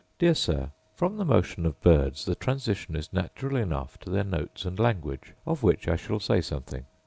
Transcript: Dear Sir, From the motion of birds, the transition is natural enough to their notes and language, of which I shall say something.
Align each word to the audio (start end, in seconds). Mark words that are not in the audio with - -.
Dear 0.17 0.33
Sir, 0.33 0.71
From 0.95 1.17
the 1.17 1.25
motion 1.25 1.63
of 1.63 1.79
birds, 1.79 2.25
the 2.25 2.33
transition 2.33 2.95
is 2.95 3.13
natural 3.13 3.55
enough 3.55 3.99
to 3.99 4.09
their 4.09 4.23
notes 4.23 4.65
and 4.65 4.79
language, 4.79 5.35
of 5.45 5.61
which 5.61 5.87
I 5.87 5.95
shall 5.95 6.19
say 6.19 6.41
something. 6.41 6.85